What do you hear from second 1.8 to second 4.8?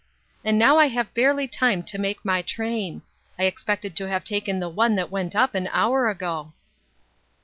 to make my train; I expected to have taken the